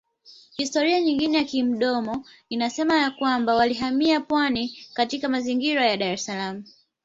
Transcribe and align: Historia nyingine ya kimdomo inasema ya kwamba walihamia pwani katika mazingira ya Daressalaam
Historia 0.57 1.01
nyingine 1.01 1.37
ya 1.37 1.43
kimdomo 1.43 2.25
inasema 2.49 2.95
ya 2.97 3.11
kwamba 3.11 3.55
walihamia 3.55 4.19
pwani 4.21 4.77
katika 4.93 5.29
mazingira 5.29 5.85
ya 5.85 5.97
Daressalaam 5.97 6.63